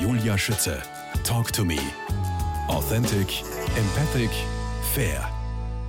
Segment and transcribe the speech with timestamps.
[0.00, 0.82] Julia Schütze.
[1.24, 1.76] Talk to me.
[2.68, 3.42] Authentic,
[3.76, 4.30] empathic,
[4.94, 5.20] fair.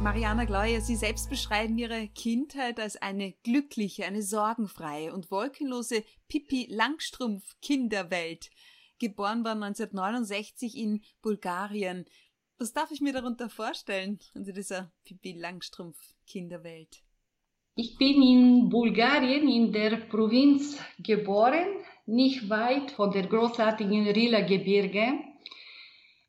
[0.01, 6.67] Mariana Gleuer, Sie selbst beschreiben Ihre Kindheit als eine glückliche, eine sorgenfreie und wolkenlose Pippi
[6.69, 8.49] Langstrumpf Kinderwelt.
[8.99, 12.03] Geboren war 1969 in Bulgarien.
[12.57, 15.97] Was darf ich mir darunter vorstellen, unter dieser Pippi Langstrumpf
[16.27, 17.01] Kinderwelt?
[17.75, 21.67] Ich bin in Bulgarien in der Provinz geboren,
[22.05, 25.19] nicht weit von der großartigen Rila-Gebirge.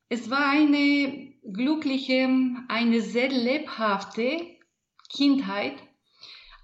[0.08, 2.28] Es war eine glückliche,
[2.68, 4.56] eine sehr lebhafte
[5.08, 5.74] Kindheit.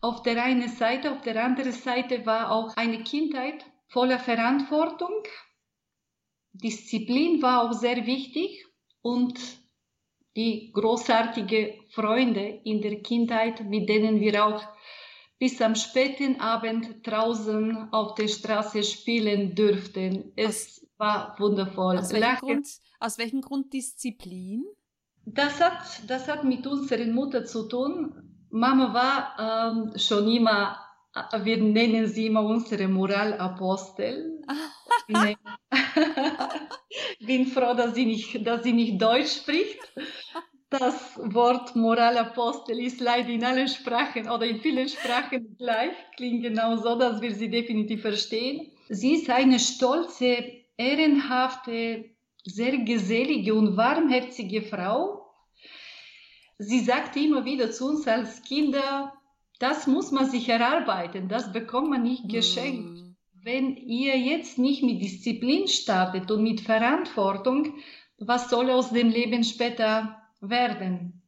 [0.00, 5.24] Auf der einen Seite, auf der anderen Seite war auch eine Kindheit voller Verantwortung.
[6.52, 8.66] Disziplin war auch sehr wichtig
[9.02, 9.38] und
[10.36, 14.62] die großartige Freunde in der Kindheit, mit denen wir auch
[15.38, 20.32] bis am späten Abend draußen auf der Straße spielen dürften.
[20.36, 21.98] Es aus, war wundervoll.
[21.98, 22.68] Aus welchem, Grund,
[23.00, 24.64] aus welchem Grund Disziplin?
[25.24, 28.14] Das hat, das hat mit unserer Mutter zu tun.
[28.50, 30.78] Mama war ähm, schon immer,
[31.14, 34.42] äh, wir nennen sie immer unsere Moralapostel.
[37.20, 39.78] bin froh, dass sie nicht, dass sie nicht Deutsch spricht.
[40.70, 46.76] Das Wort Moralapostel ist leider in allen Sprachen oder in vielen Sprachen gleich, klingt genau
[46.76, 48.70] so, dass wir sie definitiv verstehen.
[48.90, 50.44] Sie ist eine stolze,
[50.76, 52.10] ehrenhafte,
[52.44, 55.32] sehr gesellige und warmherzige Frau.
[56.58, 59.14] Sie sagte immer wieder zu uns als Kinder,
[59.58, 62.90] das muss man sich erarbeiten, das bekommt man nicht geschenkt.
[62.90, 63.16] Mm.
[63.42, 67.74] Wenn ihr jetzt nicht mit Disziplin startet und mit Verantwortung,
[68.18, 71.22] was soll aus dem Leben später werden.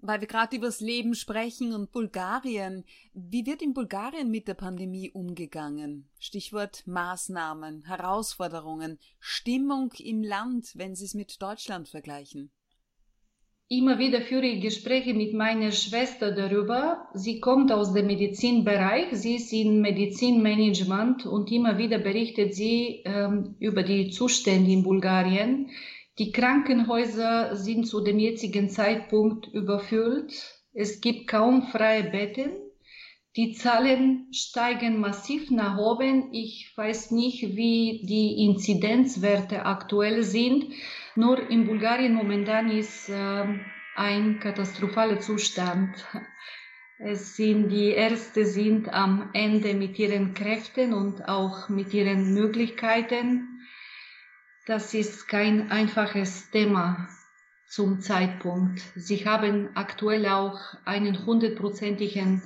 [0.00, 2.84] Weil wir gerade über das Leben sprechen und Bulgarien.
[3.14, 6.08] Wie wird in Bulgarien mit der Pandemie umgegangen?
[6.20, 12.52] Stichwort Maßnahmen, Herausforderungen, Stimmung im Land, wenn Sie es mit Deutschland vergleichen.
[13.70, 17.06] Immer wieder führe ich Gespräche mit meiner Schwester darüber.
[17.12, 23.56] Sie kommt aus dem Medizinbereich, sie ist in Medizinmanagement und immer wieder berichtet sie ähm,
[23.58, 25.68] über die Zustände in Bulgarien.
[26.18, 30.32] Die Krankenhäuser sind zu dem jetzigen Zeitpunkt überfüllt.
[30.74, 32.50] Es gibt kaum freie Betten.
[33.36, 36.32] Die Zahlen steigen massiv nach oben.
[36.32, 40.66] Ich weiß nicht, wie die Inzidenzwerte aktuell sind.
[41.14, 43.44] Nur in Bulgarien momentan ist äh,
[43.94, 46.04] ein katastrophaler Zustand.
[46.98, 53.57] Es sind die Ärzte sind am Ende mit ihren Kräften und auch mit ihren Möglichkeiten.
[54.68, 57.08] Das ist kein einfaches Thema
[57.66, 58.82] zum Zeitpunkt.
[58.94, 62.42] Sie haben aktuell auch einen hundertprozentigen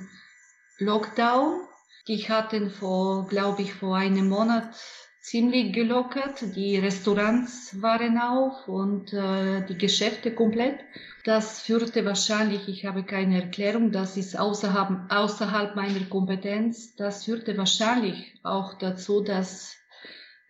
[0.79, 1.67] Lockdown.
[2.07, 4.73] Die hatten vor, glaube ich, vor einem Monat
[5.19, 6.55] ziemlich gelockert.
[6.55, 10.79] Die Restaurants waren auf und äh, die Geschäfte komplett.
[11.25, 17.57] Das führte wahrscheinlich, ich habe keine Erklärung, das ist außerhalb, außerhalb meiner Kompetenz, das führte
[17.57, 19.82] wahrscheinlich auch dazu, dass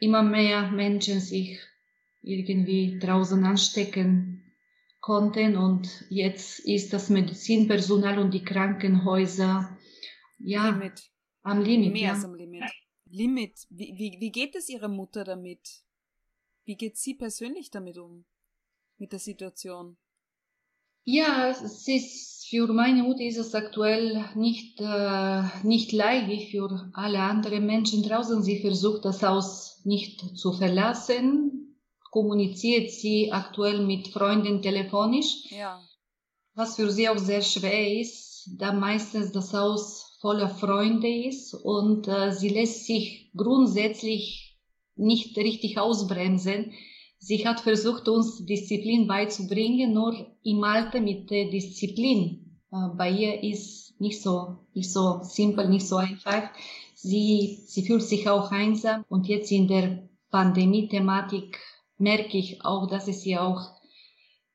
[0.04, 1.60] immer mehr Menschen sich
[2.22, 4.44] irgendwie draußen anstecken
[5.00, 9.78] konnten und jetzt ist das Medizinpersonal und die Krankenhäuser
[10.40, 11.02] ja Limit.
[11.42, 11.94] am Limit.
[11.94, 12.14] Mehr ja.
[12.14, 12.64] als am Limit.
[13.10, 13.68] Limit.
[13.70, 15.84] Wie, wie, wie geht es Ihrer Mutter damit?
[16.66, 18.26] Wie geht sie persönlich damit um?
[18.98, 19.98] Mit der Situation?
[21.04, 26.90] Ja, es ist für meine Mutter ist es aktuell nicht äh, nicht leicht wie für
[26.94, 28.42] alle anderen Menschen draußen.
[28.42, 31.78] Sie versucht das Haus nicht zu verlassen,
[32.12, 35.82] kommuniziert sie aktuell mit Freunden telefonisch, ja.
[36.54, 42.08] was für sie auch sehr schwer ist, da meistens das Haus voller Freunde ist und
[42.08, 44.58] äh, sie lässt sich grundsätzlich
[44.96, 46.74] nicht richtig ausbremsen
[47.26, 52.60] Sie hat versucht, uns Disziplin beizubringen, nur im Alter mit der Disziplin.
[52.70, 56.50] Äh, bei ihr ist nicht so, nicht so simpel, nicht so einfach.
[57.04, 61.60] Sie, sie fühlt sich auch einsam und jetzt in der Pandemie-Thematik
[61.98, 63.72] merke ich auch, dass es ihr auch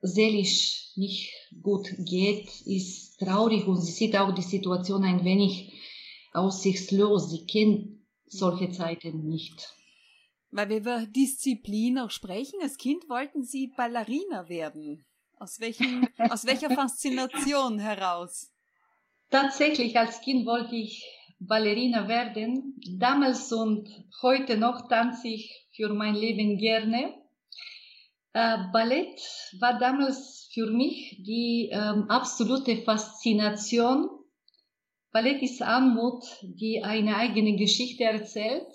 [0.00, 1.30] seelisch nicht
[1.62, 5.74] gut geht, ist traurig und sie sieht auch die Situation ein wenig
[6.32, 7.28] aussichtslos.
[7.28, 9.74] Sie kennt solche Zeiten nicht.
[10.50, 12.60] Weil wir über Disziplin auch sprechen.
[12.62, 15.04] Als Kind wollten Sie Ballerina werden.
[15.36, 18.50] Aus, welchem, aus welcher Faszination heraus?
[19.28, 21.04] Tatsächlich, als Kind wollte ich
[21.40, 22.80] Ballerina werden.
[22.98, 23.88] Damals und
[24.22, 27.14] heute noch tanze ich für mein Leben gerne.
[28.32, 29.20] Äh, Ballett
[29.60, 34.08] war damals für mich die ähm, absolute Faszination.
[35.12, 38.72] Ballett ist Anmut, die eine eigene Geschichte erzählt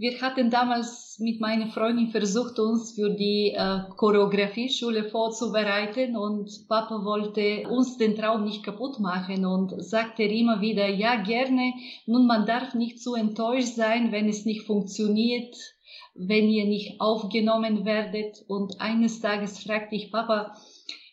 [0.00, 7.04] wir hatten damals mit meiner Freundin versucht, uns für die äh, Choreografie-Schule vorzubereiten und Papa
[7.04, 11.74] wollte uns den Traum nicht kaputt machen und sagte immer wieder, ja gerne,
[12.06, 15.54] nun man darf nicht zu enttäuscht sein, wenn es nicht funktioniert,
[16.14, 18.42] wenn ihr nicht aufgenommen werdet.
[18.48, 20.56] Und eines Tages fragte ich Papa,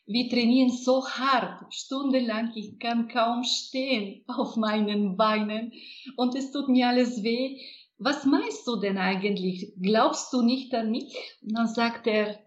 [0.06, 5.74] wir trainieren so hart, stundenlang, ich kann kaum stehen auf meinen Beinen
[6.16, 7.60] und es tut mir alles weh
[8.00, 9.74] was meinst du denn eigentlich?
[9.82, 11.16] Glaubst du nicht an mich?
[11.42, 12.40] Und dann sagt er,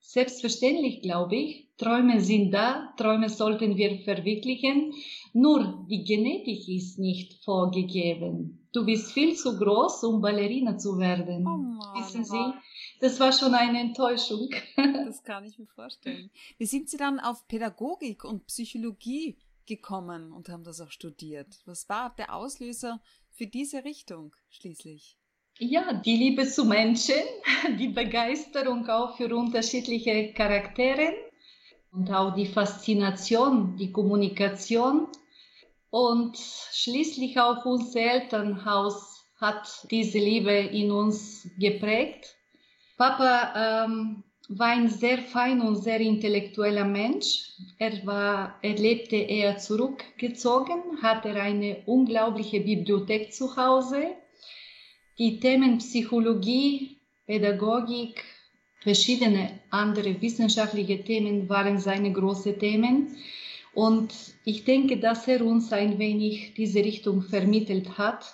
[0.00, 4.92] selbstverständlich glaube ich, Träume sind da, Träume sollten wir verwirklichen,
[5.32, 8.68] nur die Genetik ist nicht vorgegeben.
[8.72, 11.46] Du bist viel zu groß, um Ballerina zu werden.
[11.46, 12.52] Oh Mann, Wissen Sie,
[13.00, 14.50] das war schon eine Enttäuschung.
[15.06, 16.30] Das kann ich mir vorstellen.
[16.58, 21.60] Wie sind Sie dann auf Pädagogik und Psychologie gekommen und haben das auch studiert?
[21.64, 23.00] Was war der Auslöser
[23.32, 25.16] für diese Richtung schließlich?
[25.58, 27.22] Ja, die Liebe zu Menschen,
[27.78, 31.12] die Begeisterung auch für unterschiedliche Charaktere
[31.92, 35.08] und auch die Faszination, die Kommunikation
[35.90, 42.36] und schließlich auch unser Elternhaus hat diese Liebe in uns geprägt.
[42.96, 44.22] Papa ähm,
[44.52, 47.52] war ein sehr fein und sehr intellektueller Mensch.
[47.78, 54.08] Er, war, er lebte eher zurückgezogen, hatte eine unglaubliche Bibliothek zu Hause.
[55.18, 58.24] Die Themen Psychologie, Pädagogik,
[58.80, 63.16] verschiedene andere wissenschaftliche Themen waren seine großen Themen.
[63.72, 64.12] Und
[64.44, 68.24] ich denke, dass er uns ein wenig diese Richtung vermittelt hat.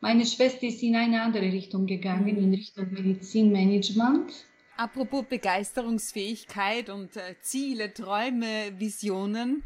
[0.00, 4.32] Meine Schwester ist in eine andere Richtung gegangen, in Richtung Medizinmanagement.
[4.76, 9.62] Apropos Begeisterungsfähigkeit und äh, Ziele, Träume, Visionen,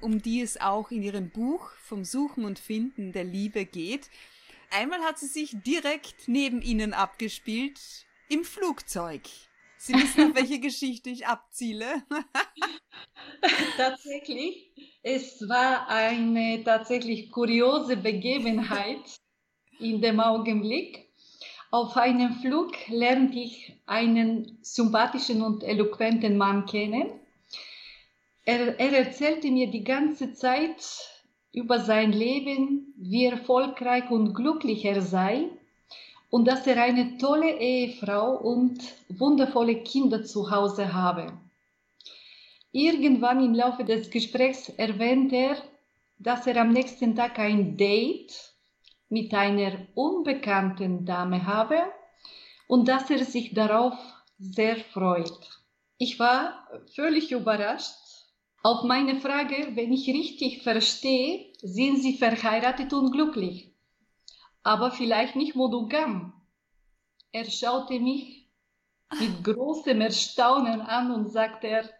[0.00, 4.10] um die es auch in ihrem Buch vom Suchen und Finden der Liebe geht.
[4.70, 7.80] Einmal hat sie sich direkt neben Ihnen abgespielt
[8.28, 9.22] im Flugzeug.
[9.76, 12.02] Sie wissen, auf welche Geschichte ich abziele.
[13.76, 19.18] tatsächlich, es war eine tatsächlich kuriose Begebenheit
[19.78, 21.09] in dem Augenblick.
[21.72, 27.10] Auf einem Flug lernte ich einen sympathischen und eloquenten Mann kennen.
[28.44, 30.84] Er, er erzählte mir die ganze Zeit
[31.52, 35.48] über sein Leben, wie erfolgreich und glücklich er sei
[36.30, 41.32] und dass er eine tolle Ehefrau und wundervolle Kinder zu Hause habe.
[42.72, 45.56] Irgendwann im Laufe des Gesprächs erwähnt er,
[46.18, 48.49] dass er am nächsten Tag ein Date
[49.10, 51.82] mit einer unbekannten Dame habe
[52.68, 53.94] und dass er sich darauf
[54.38, 55.38] sehr freut.
[55.98, 57.94] Ich war völlig überrascht.
[58.62, 63.74] Auf meine Frage, wenn ich richtig verstehe, sind Sie verheiratet und glücklich,
[64.62, 66.32] aber vielleicht nicht monogam.
[67.32, 68.48] Er schaute mich
[69.18, 71.90] mit großem Erstaunen an und sagte,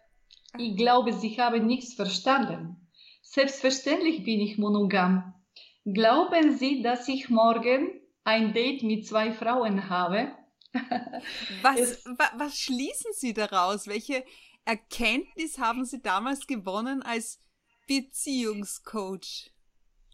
[0.57, 2.87] ich glaube, Sie haben nichts verstanden.
[3.21, 5.33] Selbstverständlich bin ich monogam.
[5.85, 7.89] Glauben Sie, dass ich morgen
[8.23, 10.31] ein Date mit zwei Frauen habe?
[11.63, 13.87] was, wa, was schließen Sie daraus?
[13.87, 14.23] Welche
[14.63, 17.41] Erkenntnis haben Sie damals gewonnen als
[17.87, 19.51] Beziehungscoach?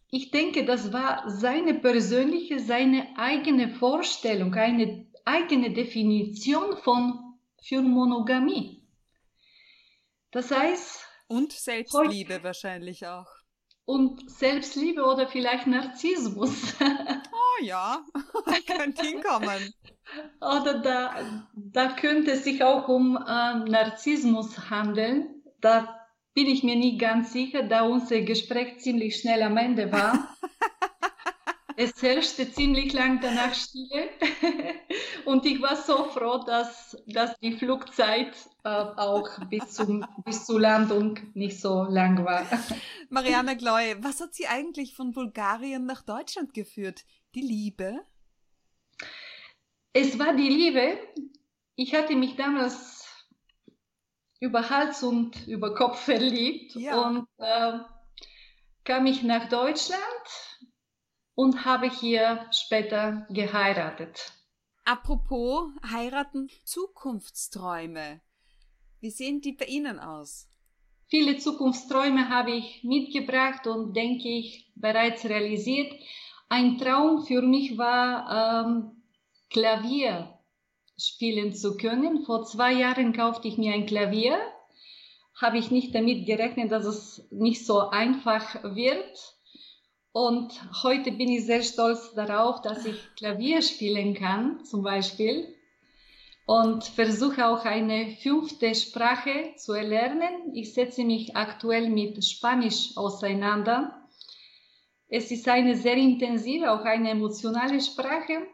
[0.10, 8.88] Ich denke, das war seine persönliche, seine eigene Vorstellung, eine eigene Definition von für Monogamie.
[10.32, 11.06] Das heißt.
[11.28, 13.28] Und Selbstliebe wahrscheinlich auch
[13.88, 16.76] und Selbstliebe oder vielleicht Narzissmus.
[16.82, 18.06] Oh ja,
[18.68, 19.74] könnte hinkommen.
[20.42, 21.16] Oder da,
[21.56, 23.20] da könnte es sich auch um äh,
[23.70, 25.42] Narzissmus handeln.
[25.62, 26.02] Da
[26.34, 30.36] bin ich mir nicht ganz sicher, da unser Gespräch ziemlich schnell am Ende war.
[31.78, 34.10] es herrschte ziemlich lang danach Stille
[35.28, 40.62] und ich war so froh, dass, dass die Flugzeit äh, auch bis, zum, bis zur
[40.62, 42.46] Landung nicht so lang war.
[43.10, 47.04] Mariana Gloy, was hat Sie eigentlich von Bulgarien nach Deutschland geführt?
[47.36, 48.06] Die Liebe?
[49.92, 50.98] Es war die Liebe.
[51.76, 53.06] Ich hatte mich damals
[54.40, 57.02] über Hals und über Kopf verliebt ja.
[57.06, 57.80] und äh,
[58.86, 60.02] kam ich nach Deutschland
[61.36, 64.32] und habe hier später geheiratet.
[64.90, 68.22] Apropos heiraten, Zukunftsträume.
[69.02, 70.48] Wie sehen die bei Ihnen aus?
[71.08, 75.92] Viele Zukunftsträume habe ich mitgebracht und denke ich bereits realisiert.
[76.48, 79.04] Ein Traum für mich war, ähm,
[79.50, 80.40] Klavier
[80.98, 82.24] spielen zu können.
[82.24, 84.40] Vor zwei Jahren kaufte ich mir ein Klavier.
[85.36, 89.37] Habe ich nicht damit gerechnet, dass es nicht so einfach wird.
[90.12, 90.52] Und
[90.84, 95.54] heute bin ich sehr stolz darauf, dass ich Klavier spielen kann, zum Beispiel.
[96.46, 100.54] Und versuche auch eine fünfte Sprache zu erlernen.
[100.54, 104.08] Ich setze mich aktuell mit Spanisch auseinander.
[105.10, 108.48] Es ist eine sehr intensive, auch eine emotionale Sprache.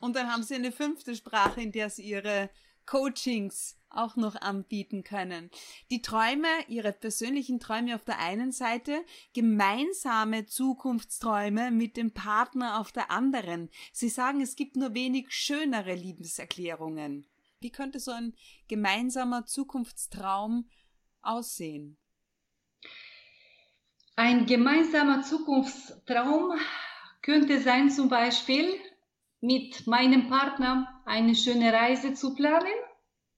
[0.00, 2.50] Und dann haben Sie eine fünfte Sprache, in der Sie Ihre
[2.86, 5.50] Coachings auch noch anbieten können.
[5.90, 12.92] Die Träume, ihre persönlichen Träume auf der einen Seite, gemeinsame Zukunftsträume mit dem Partner auf
[12.92, 13.70] der anderen.
[13.92, 17.26] Sie sagen, es gibt nur wenig schönere Liebeserklärungen.
[17.60, 18.34] Wie könnte so ein
[18.68, 20.68] gemeinsamer Zukunftstraum
[21.22, 21.96] aussehen?
[24.16, 26.52] Ein gemeinsamer Zukunftstraum
[27.22, 28.68] könnte sein zum Beispiel
[29.40, 32.72] mit meinem Partner eine schöne Reise zu planen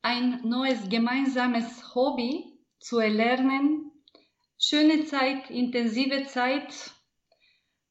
[0.06, 2.44] ein neues gemeinsames Hobby
[2.78, 3.90] zu erlernen,
[4.56, 6.92] schöne Zeit, intensive Zeit,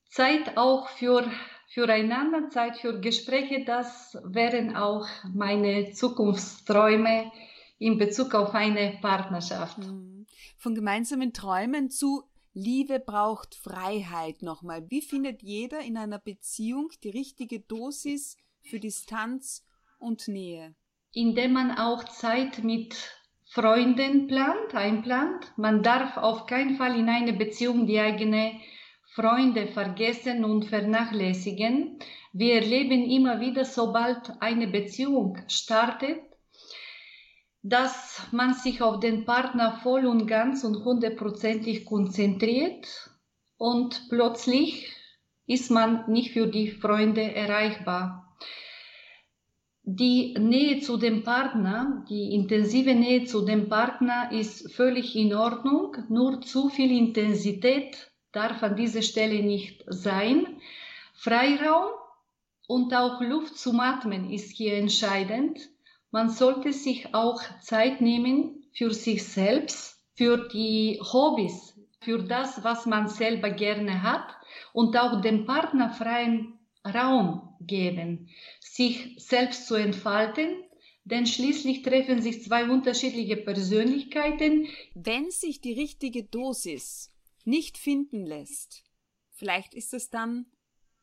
[0.10, 1.29] Zeit auch für
[1.67, 7.34] füreinander, Zeit für Gespräche, das wären auch meine Zukunftsträume
[7.79, 9.79] in Bezug auf eine Partnerschaft.
[9.79, 10.25] Mhm.
[10.57, 14.89] Von gemeinsamen Träumen zu Liebe braucht Freiheit nochmal.
[14.89, 19.65] Wie findet jeder in einer Beziehung die richtige Dosis für Distanz
[20.00, 20.75] und Nähe?
[21.15, 22.93] Indem man auch Zeit mit
[23.45, 25.53] Freunden plant, einplant.
[25.55, 28.60] Man darf auf keinen Fall in eine Beziehung die eigene
[29.13, 32.00] Freunde vergessen und vernachlässigen.
[32.34, 36.19] Wir erleben immer wieder, sobald eine Beziehung startet,
[37.63, 43.10] dass man sich auf den Partner voll und ganz und hundertprozentig konzentriert
[43.57, 44.91] und plötzlich
[45.48, 48.25] ist man nicht für die Freunde erreichbar
[49.88, 55.96] die Nähe zu dem Partner, die intensive Nähe zu dem Partner ist völlig in Ordnung.
[56.10, 60.60] Nur zu viel Intensität darf an dieser Stelle nicht sein.
[61.13, 61.92] Freiraum
[62.68, 65.60] und auch Luft zum Atmen ist hier entscheidend.
[66.10, 72.88] Man sollte sich auch Zeit nehmen für sich selbst, für die Hobbys, für das, was
[72.88, 74.36] man selber gerne hat
[74.74, 76.54] und auch dem Partner freien
[76.86, 78.30] Raum geben,
[78.62, 80.63] sich selbst zu entfalten,
[81.04, 84.68] denn schließlich treffen sich zwei unterschiedliche Persönlichkeiten.
[84.94, 87.12] Wenn sich die richtige Dosis
[87.44, 88.84] nicht finden lässt,
[89.32, 90.46] vielleicht ist es dann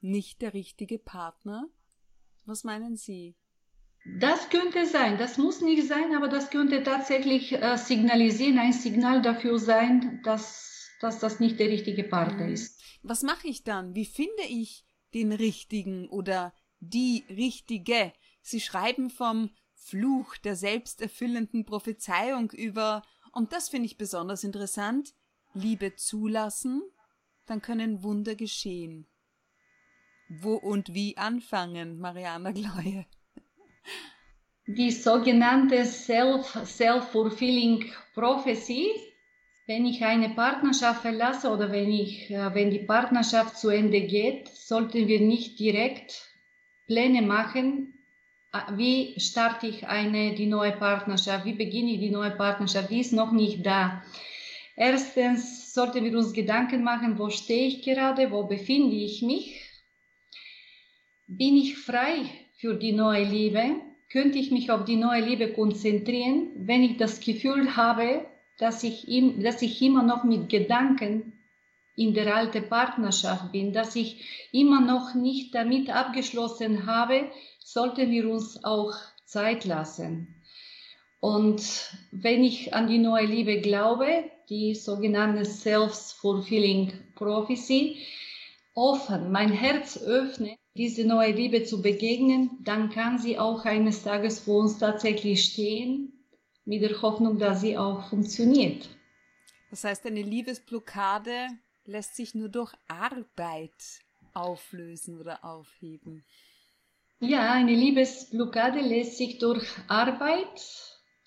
[0.00, 1.68] nicht der richtige Partner?
[2.44, 3.36] Was meinen Sie?
[4.18, 9.22] Das könnte sein, das muss nicht sein, aber das könnte tatsächlich äh, signalisieren, ein Signal
[9.22, 12.82] dafür sein, dass, dass das nicht der richtige Partner ist.
[13.04, 13.94] Was mache ich dann?
[13.94, 18.12] Wie finde ich den Richtigen oder die Richtige.
[18.40, 23.02] Sie schreiben vom Fluch der selbsterfüllenden Prophezeiung über,
[23.32, 25.14] und das finde ich besonders interessant,
[25.54, 26.82] Liebe zulassen,
[27.46, 29.06] dann können Wunder geschehen.
[30.28, 33.04] Wo und wie anfangen, Mariana Gleue?
[34.66, 39.11] Die sogenannte Self-Fulfilling Prophecy
[39.66, 44.48] wenn ich eine Partnerschaft verlasse oder wenn ich, äh, wenn die Partnerschaft zu Ende geht,
[44.48, 46.30] sollten wir nicht direkt
[46.86, 47.94] Pläne machen,
[48.52, 53.00] äh, wie starte ich eine, die neue Partnerschaft, wie beginne ich die neue Partnerschaft, die
[53.00, 54.02] ist noch nicht da.
[54.74, 59.60] Erstens sollten wir uns Gedanken machen, wo stehe ich gerade, wo befinde ich mich,
[61.28, 62.24] bin ich frei
[62.56, 63.76] für die neue Liebe,
[64.10, 68.26] könnte ich mich auf die neue Liebe konzentrieren, wenn ich das Gefühl habe,
[68.62, 71.32] dass ich, ihm, dass ich immer noch mit Gedanken
[71.96, 77.28] in der alten Partnerschaft bin, dass ich immer noch nicht damit abgeschlossen habe,
[77.58, 80.36] sollten wir uns auch Zeit lassen.
[81.18, 87.96] Und wenn ich an die neue Liebe glaube, die sogenannte Self-Fulfilling Prophecy,
[88.74, 94.38] offen, mein Herz öffne, diese neue Liebe zu begegnen, dann kann sie auch eines Tages
[94.38, 96.11] vor uns tatsächlich stehen
[96.64, 98.88] mit der Hoffnung, dass sie auch funktioniert.
[99.70, 101.48] Das heißt, eine Liebesblockade
[101.84, 103.72] lässt sich nur durch Arbeit
[104.34, 106.24] auflösen oder aufheben.
[107.20, 110.60] Ja, eine Liebesblockade lässt sich durch Arbeit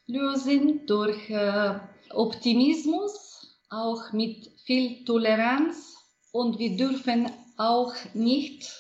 [0.08, 1.80] lösen, durch äh,
[2.12, 5.96] Optimismus, auch mit viel Toleranz
[6.32, 8.72] und wir dürfen auch nicht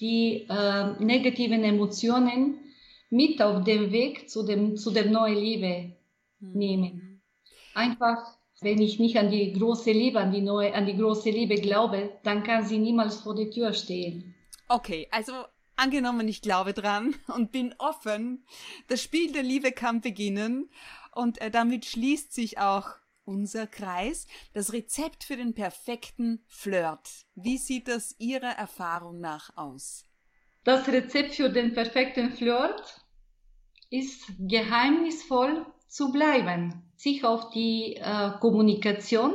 [0.00, 2.58] die äh, negativen Emotionen
[3.10, 5.92] mit auf dem Weg zu, dem, zu der neuen Liebe.
[6.40, 7.22] Nehmen.
[7.74, 11.56] Einfach, wenn ich nicht an die große Liebe, an die neue, an die große Liebe
[11.56, 14.34] glaube, dann kann sie niemals vor der Tür stehen.
[14.68, 15.32] Okay, also
[15.76, 18.44] angenommen, ich glaube dran und bin offen,
[18.88, 20.70] das Spiel der Liebe kann beginnen
[21.12, 27.26] und äh, damit schließt sich auch unser Kreis, das Rezept für den perfekten Flirt.
[27.34, 30.04] Wie sieht das Ihrer Erfahrung nach aus?
[30.64, 33.06] Das Rezept für den perfekten Flirt
[33.88, 39.34] ist geheimnisvoll zu bleiben, sich auf die äh, Kommunikation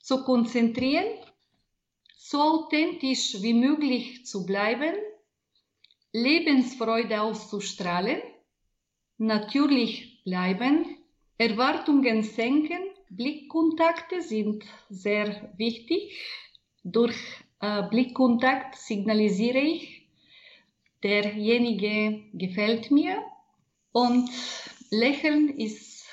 [0.00, 1.06] zu konzentrieren,
[2.16, 4.94] so authentisch wie möglich zu bleiben,
[6.12, 8.20] Lebensfreude auszustrahlen,
[9.18, 10.96] natürlich bleiben,
[11.36, 16.18] Erwartungen senken, Blickkontakte sind sehr wichtig.
[16.82, 17.16] Durch
[17.60, 20.08] äh, Blickkontakt signalisiere ich,
[21.02, 23.22] derjenige gefällt mir
[23.92, 24.30] und
[24.90, 26.06] Lächeln ist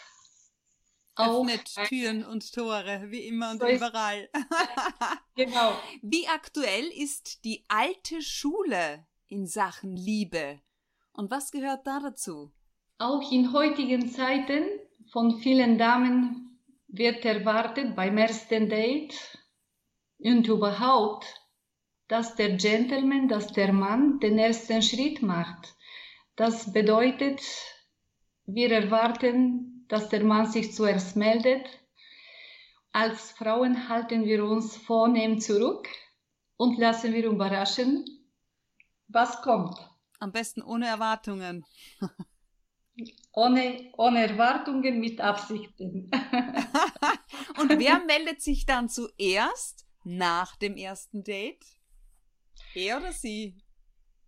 [1.16, 4.30] auch öffnet Türen und Tore, wie immer und so überall.
[5.36, 5.78] genau.
[6.02, 10.60] Wie aktuell ist die alte Schule in Sachen Liebe?
[11.14, 12.52] Und was gehört da dazu?
[12.98, 14.64] Auch in heutigen Zeiten
[15.12, 19.16] von vielen Damen wird erwartet beim ersten Date
[20.18, 21.26] und überhaupt,
[22.08, 25.76] dass der Gentleman, dass der Mann den ersten Schritt macht.
[26.36, 27.42] Das bedeutet,
[28.46, 31.68] wir erwarten, dass der Mann sich zuerst meldet.
[32.92, 35.88] Als Frauen halten wir uns vornehm zurück
[36.58, 38.06] und lassen wir überraschen,
[39.08, 39.78] was kommt.
[40.20, 41.66] Am besten ohne Erwartungen.
[43.34, 46.10] ohne, ohne Erwartungen, mit Absichten.
[47.60, 51.66] und wer meldet sich dann zuerst nach dem ersten Date?
[52.74, 53.58] Er oder sie?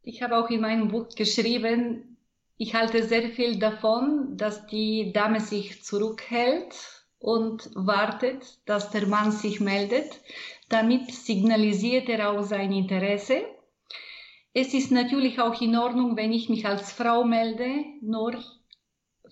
[0.02, 2.17] Ich habe auch in meinem Buch geschrieben,
[2.58, 6.76] ich halte sehr viel davon, dass die Dame sich zurückhält
[7.20, 10.20] und wartet, dass der Mann sich meldet.
[10.70, 13.46] Damit signalisiert er auch sein Interesse.
[14.54, 17.70] Es ist natürlich auch in Ordnung, wenn ich mich als Frau melde,
[18.02, 18.44] nur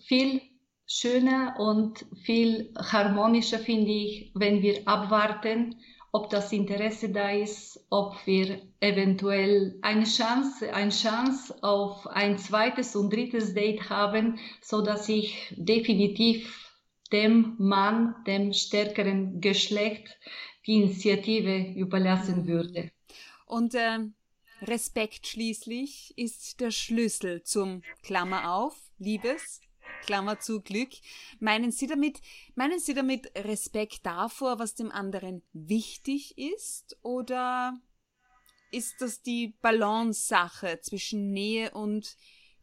[0.05, 0.41] viel
[0.85, 5.75] schöner und viel harmonischer finde ich, wenn wir abwarten,
[6.15, 12.95] ob das Interesse da ist, ob wir eventuell eine Chance, eine Chance auf ein zweites
[12.95, 16.71] und drittes Date haben, so dass ich definitiv
[17.11, 20.17] dem Mann, dem stärkeren Geschlecht
[20.65, 22.91] die Initiative überlassen würde.
[23.45, 23.99] Und äh,
[24.61, 29.59] Respekt schließlich ist der Schlüssel zum Klammer auf, Liebes,
[30.01, 30.89] Klammer zu Glück.
[31.39, 32.21] Meinen Sie damit,
[32.55, 36.97] meinen Sie damit Respekt davor, was dem anderen wichtig ist?
[37.01, 37.79] Oder
[38.71, 42.17] ist das die Balance-Sache zwischen Nähe und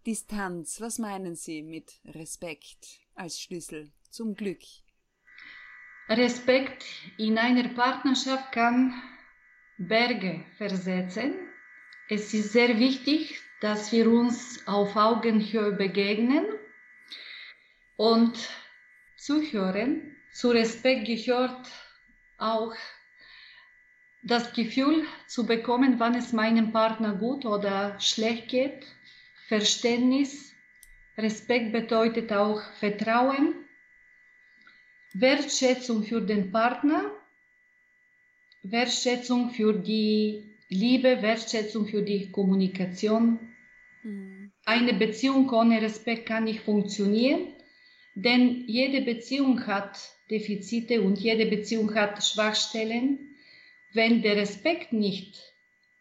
[0.07, 0.81] Distanz?
[0.81, 4.63] Was meinen Sie mit Respekt als Schlüssel zum Glück?
[6.09, 6.85] Respekt
[7.19, 8.93] in einer Partnerschaft kann
[9.79, 11.35] Berge versetzen.
[12.09, 16.45] Es ist sehr wichtig, dass wir uns auf Augenhöhe begegnen
[17.97, 18.33] und
[19.17, 20.17] zuhören.
[20.33, 21.69] Zu Respekt gehört
[22.39, 22.75] auch
[24.23, 28.87] das Gefühl zu bekommen, wann es meinem Partner gut oder schlecht geht.
[29.49, 30.55] Verständnis.
[31.19, 33.55] Respekt bedeutet auch Vertrauen.
[35.13, 37.11] Wertschätzung für den Partner.
[38.63, 43.39] Wertschätzung für die Liebe, Wertschätzung für die Kommunikation.
[44.03, 44.53] Mhm.
[44.65, 47.49] Eine Beziehung ohne Respekt kann nicht funktionieren.
[48.15, 49.99] Denn jede Beziehung hat
[50.31, 53.37] Defizite und jede Beziehung hat Schwachstellen.
[53.95, 55.41] Wenn der Respekt nicht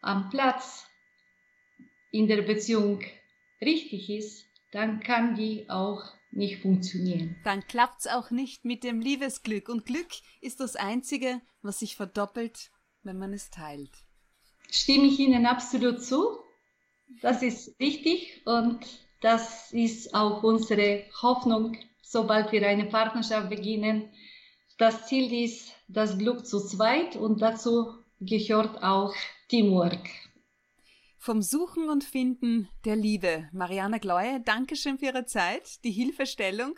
[0.00, 0.86] am Platz
[2.10, 3.02] in der Beziehung
[3.60, 7.36] richtig ist, dann kann die auch nicht funktionieren.
[7.44, 9.68] Dann klappt es auch nicht mit dem Liebesglück.
[9.68, 10.08] Und Glück
[10.40, 12.70] ist das Einzige, was sich verdoppelt,
[13.02, 13.90] wenn man es teilt.
[14.70, 16.38] Stimme ich Ihnen absolut zu.
[17.20, 18.80] Das ist richtig und
[19.20, 21.76] das ist auch unsere Hoffnung
[22.12, 24.10] sobald wir eine Partnerschaft beginnen.
[24.76, 29.14] Das Ziel ist das Glück zu zweit und dazu gehört auch
[29.48, 30.08] Teamwork.
[31.18, 33.48] Vom Suchen und Finden der Liebe.
[33.52, 36.74] Mariana Gleue, Dankeschön für Ihre Zeit, die Hilfestellung.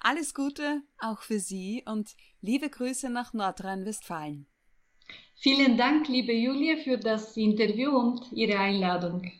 [0.00, 4.46] Alles Gute auch für Sie und liebe Grüße nach Nordrhein-Westfalen.
[5.36, 9.32] Vielen Dank, liebe Julia, für das Interview und Ihre Einladung.